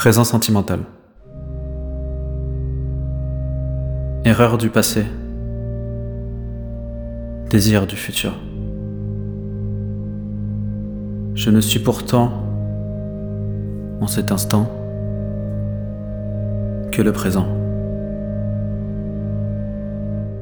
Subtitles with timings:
[0.00, 0.80] Présent sentimental.
[4.24, 5.04] Erreur du passé.
[7.50, 8.32] Désir du futur.
[11.34, 12.32] Je ne suis pourtant,
[14.00, 14.70] en cet instant,
[16.92, 17.59] que le présent.